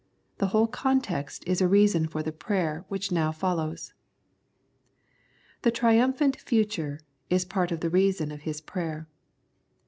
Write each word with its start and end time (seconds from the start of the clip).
The 0.39 0.47
whole 0.47 0.65
context 0.65 1.43
is 1.45 1.61
a 1.61 1.67
reason 1.67 2.07
for 2.07 2.23
the 2.23 2.31
prayer 2.31 2.85
which 2.87 3.11
now 3.11 3.31
follows. 3.31 3.93
The 5.61 5.69
Triumphant 5.69 6.37
Future 6.37 7.01
is 7.29 7.45
part 7.45 7.71
of 7.71 7.81
the 7.81 7.89
reason 7.91 8.31
of 8.31 8.41
his 8.41 8.61
prayer. 8.61 9.07